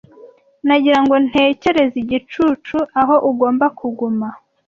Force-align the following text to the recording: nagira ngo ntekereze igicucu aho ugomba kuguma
nagira 0.67 0.99
ngo 1.03 1.15
ntekereze 1.27 1.95
igicucu 2.03 2.77
aho 3.01 3.15
ugomba 3.29 3.65
kuguma 3.77 4.27